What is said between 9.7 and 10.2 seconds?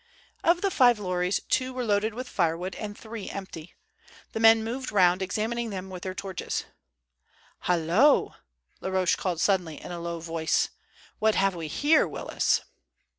in a low